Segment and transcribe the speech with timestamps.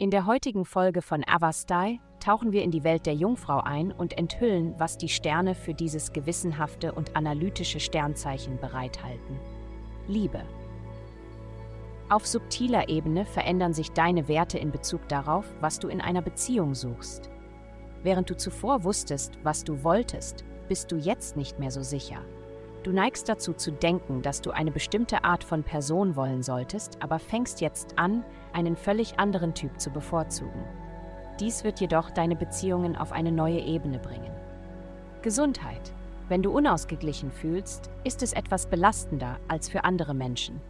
[0.00, 4.16] In der heutigen Folge von Avastai tauchen wir in die Welt der Jungfrau ein und
[4.16, 9.38] enthüllen, was die Sterne für dieses gewissenhafte und analytische Sternzeichen bereithalten.
[10.08, 10.40] Liebe.
[12.08, 16.74] Auf subtiler Ebene verändern sich deine Werte in Bezug darauf, was du in einer Beziehung
[16.74, 17.28] suchst.
[18.02, 22.24] Während du zuvor wusstest, was du wolltest, bist du jetzt nicht mehr so sicher.
[22.82, 27.18] Du neigst dazu zu denken, dass du eine bestimmte Art von Person wollen solltest, aber
[27.18, 30.64] fängst jetzt an, einen völlig anderen Typ zu bevorzugen.
[31.40, 34.32] Dies wird jedoch deine Beziehungen auf eine neue Ebene bringen.
[35.20, 35.92] Gesundheit.
[36.30, 40.60] Wenn du unausgeglichen fühlst, ist es etwas belastender als für andere Menschen.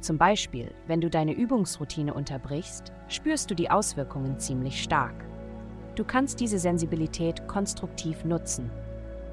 [0.00, 5.24] Zum Beispiel, wenn du deine Übungsroutine unterbrichst, spürst du die Auswirkungen ziemlich stark.
[5.94, 8.70] Du kannst diese Sensibilität konstruktiv nutzen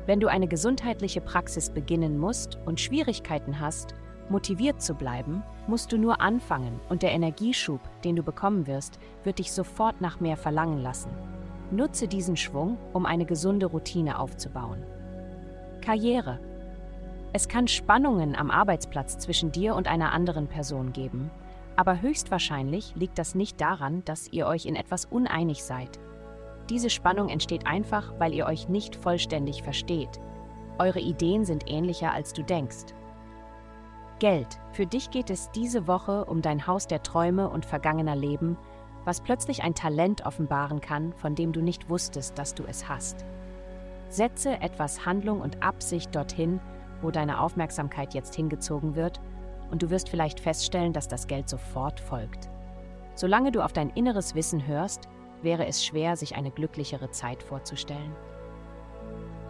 [0.05, 3.96] wenn du eine gesundheitliche Praxis beginnen musst und Schwierigkeiten hast,
[4.30, 9.40] motiviert zu bleiben, musst du nur anfangen und der Energieschub, den du bekommen wirst, wird
[9.40, 11.10] dich sofort nach mehr verlangen lassen.
[11.71, 14.84] Nutze diesen Schwung, um eine gesunde Routine aufzubauen.
[15.82, 16.40] Karriere.
[17.34, 21.30] Es kann Spannungen am Arbeitsplatz zwischen dir und einer anderen Person geben,
[21.76, 25.99] aber höchstwahrscheinlich liegt das nicht daran, dass ihr euch in etwas uneinig seid,
[26.70, 30.20] diese Spannung entsteht einfach, weil ihr euch nicht vollständig versteht.
[30.77, 32.94] Eure Ideen sind ähnlicher, als du denkst.
[34.20, 34.60] Geld.
[34.71, 38.58] Für dich geht es diese Woche um dein Haus der Träume und vergangener Leben,
[39.04, 43.26] was plötzlich ein Talent offenbaren kann, von dem du nicht wusstest, dass du es hast.
[44.10, 46.60] Setze etwas Handlung und Absicht dorthin,
[47.02, 49.20] wo deine Aufmerksamkeit jetzt hingezogen wird,
[49.71, 52.49] und du wirst vielleicht feststellen, dass das Geld sofort folgt.
[53.16, 55.08] Solange du auf dein inneres Wissen hörst,
[55.46, 58.13] wäre es schwer, sich eine glücklichere Zeit vorzustellen.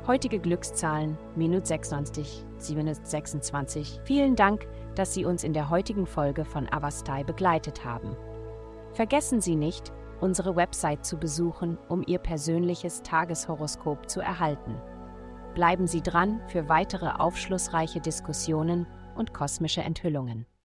[0.05, 4.01] Heutige Glückszahlen minus 96, 726.
[4.03, 8.15] Vielen Dank, dass Sie uns in der heutigen Folge von Avastai begleitet haben.
[8.93, 14.75] Vergessen Sie nicht, unsere Website zu besuchen, um Ihr persönliches Tageshoroskop zu erhalten.
[15.55, 20.45] Bleiben Sie dran für weitere aufschlussreiche Diskussionen und kosmische Enthüllungen.